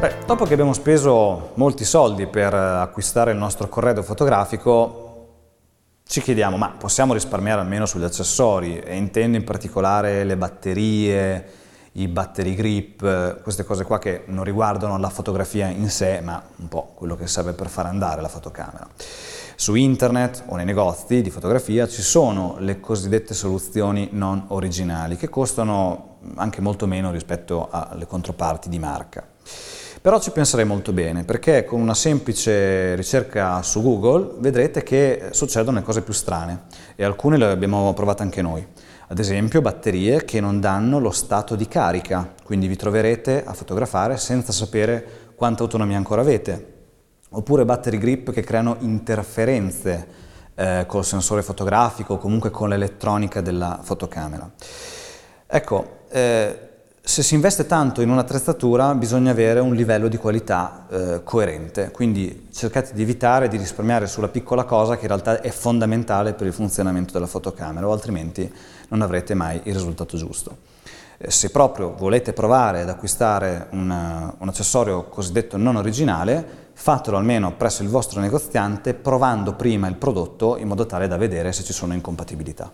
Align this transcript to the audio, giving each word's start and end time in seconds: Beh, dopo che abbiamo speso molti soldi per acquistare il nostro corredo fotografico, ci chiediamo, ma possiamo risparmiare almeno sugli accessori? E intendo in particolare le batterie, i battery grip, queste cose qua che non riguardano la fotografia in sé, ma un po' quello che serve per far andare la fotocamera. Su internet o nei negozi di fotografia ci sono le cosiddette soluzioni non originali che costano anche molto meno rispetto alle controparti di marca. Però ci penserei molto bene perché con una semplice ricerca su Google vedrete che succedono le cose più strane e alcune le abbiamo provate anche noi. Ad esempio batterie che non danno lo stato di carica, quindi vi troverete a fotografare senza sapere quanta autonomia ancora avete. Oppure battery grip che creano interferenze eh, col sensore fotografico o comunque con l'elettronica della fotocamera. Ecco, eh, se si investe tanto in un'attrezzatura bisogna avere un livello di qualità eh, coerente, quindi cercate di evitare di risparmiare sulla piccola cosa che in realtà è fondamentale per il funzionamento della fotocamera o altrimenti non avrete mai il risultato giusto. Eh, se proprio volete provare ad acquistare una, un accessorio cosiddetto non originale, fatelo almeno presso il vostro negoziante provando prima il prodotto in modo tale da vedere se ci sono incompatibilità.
Beh, 0.00 0.14
dopo 0.24 0.46
che 0.46 0.54
abbiamo 0.54 0.72
speso 0.72 1.50
molti 1.56 1.84
soldi 1.84 2.26
per 2.26 2.54
acquistare 2.54 3.32
il 3.32 3.36
nostro 3.36 3.68
corredo 3.68 4.02
fotografico, 4.02 5.26
ci 6.06 6.22
chiediamo, 6.22 6.56
ma 6.56 6.70
possiamo 6.70 7.12
risparmiare 7.12 7.60
almeno 7.60 7.84
sugli 7.84 8.04
accessori? 8.04 8.78
E 8.78 8.96
intendo 8.96 9.36
in 9.36 9.44
particolare 9.44 10.24
le 10.24 10.38
batterie, 10.38 11.44
i 11.92 12.08
battery 12.08 12.54
grip, 12.54 13.42
queste 13.42 13.62
cose 13.64 13.84
qua 13.84 13.98
che 13.98 14.22
non 14.28 14.42
riguardano 14.42 14.96
la 14.96 15.10
fotografia 15.10 15.66
in 15.66 15.90
sé, 15.90 16.22
ma 16.22 16.42
un 16.56 16.68
po' 16.68 16.92
quello 16.94 17.14
che 17.14 17.26
serve 17.26 17.52
per 17.52 17.68
far 17.68 17.84
andare 17.84 18.22
la 18.22 18.28
fotocamera. 18.28 18.88
Su 19.54 19.74
internet 19.74 20.44
o 20.46 20.56
nei 20.56 20.64
negozi 20.64 21.20
di 21.20 21.28
fotografia 21.28 21.86
ci 21.86 22.00
sono 22.00 22.56
le 22.60 22.80
cosiddette 22.80 23.34
soluzioni 23.34 24.08
non 24.12 24.44
originali 24.48 25.18
che 25.18 25.28
costano 25.28 26.16
anche 26.36 26.62
molto 26.62 26.86
meno 26.86 27.10
rispetto 27.10 27.68
alle 27.70 28.06
controparti 28.06 28.70
di 28.70 28.78
marca. 28.78 29.28
Però 30.02 30.18
ci 30.18 30.30
penserei 30.30 30.64
molto 30.64 30.92
bene 30.92 31.24
perché 31.24 31.66
con 31.66 31.78
una 31.78 31.92
semplice 31.92 32.94
ricerca 32.94 33.60
su 33.60 33.82
Google 33.82 34.36
vedrete 34.38 34.82
che 34.82 35.28
succedono 35.32 35.76
le 35.76 35.84
cose 35.84 36.00
più 36.00 36.14
strane 36.14 36.62
e 36.96 37.04
alcune 37.04 37.36
le 37.36 37.44
abbiamo 37.44 37.92
provate 37.92 38.22
anche 38.22 38.40
noi. 38.40 38.66
Ad 39.08 39.18
esempio 39.18 39.60
batterie 39.60 40.24
che 40.24 40.40
non 40.40 40.58
danno 40.58 41.00
lo 41.00 41.10
stato 41.10 41.54
di 41.54 41.68
carica, 41.68 42.32
quindi 42.42 42.66
vi 42.66 42.76
troverete 42.76 43.44
a 43.44 43.52
fotografare 43.52 44.16
senza 44.16 44.52
sapere 44.52 45.32
quanta 45.34 45.64
autonomia 45.64 45.98
ancora 45.98 46.22
avete. 46.22 46.78
Oppure 47.32 47.66
battery 47.66 47.98
grip 47.98 48.32
che 48.32 48.42
creano 48.42 48.76
interferenze 48.78 50.06
eh, 50.54 50.84
col 50.86 51.04
sensore 51.04 51.42
fotografico 51.42 52.14
o 52.14 52.18
comunque 52.18 52.50
con 52.50 52.70
l'elettronica 52.70 53.42
della 53.42 53.80
fotocamera. 53.82 54.50
Ecco, 55.46 55.98
eh, 56.08 56.69
se 57.02 57.22
si 57.22 57.34
investe 57.34 57.66
tanto 57.66 58.02
in 58.02 58.10
un'attrezzatura 58.10 58.94
bisogna 58.94 59.30
avere 59.30 59.58
un 59.58 59.74
livello 59.74 60.06
di 60.06 60.18
qualità 60.18 60.86
eh, 60.90 61.20
coerente, 61.24 61.90
quindi 61.90 62.48
cercate 62.52 62.92
di 62.92 63.02
evitare 63.02 63.48
di 63.48 63.56
risparmiare 63.56 64.06
sulla 64.06 64.28
piccola 64.28 64.64
cosa 64.64 64.96
che 64.96 65.02
in 65.02 65.08
realtà 65.08 65.40
è 65.40 65.50
fondamentale 65.50 66.34
per 66.34 66.46
il 66.46 66.52
funzionamento 66.52 67.12
della 67.12 67.26
fotocamera 67.26 67.88
o 67.88 67.92
altrimenti 67.92 68.52
non 68.88 69.00
avrete 69.00 69.34
mai 69.34 69.60
il 69.64 69.74
risultato 69.74 70.16
giusto. 70.16 70.68
Eh, 71.16 71.30
se 71.30 71.50
proprio 71.50 71.94
volete 71.94 72.32
provare 72.32 72.82
ad 72.82 72.88
acquistare 72.90 73.68
una, 73.70 74.34
un 74.38 74.48
accessorio 74.48 75.04
cosiddetto 75.04 75.56
non 75.56 75.76
originale, 75.76 76.68
fatelo 76.74 77.16
almeno 77.16 77.56
presso 77.56 77.82
il 77.82 77.88
vostro 77.88 78.20
negoziante 78.20 78.94
provando 78.94 79.54
prima 79.54 79.88
il 79.88 79.96
prodotto 79.96 80.58
in 80.58 80.68
modo 80.68 80.86
tale 80.86 81.08
da 81.08 81.16
vedere 81.16 81.52
se 81.52 81.62
ci 81.64 81.72
sono 81.72 81.94
incompatibilità. 81.94 82.70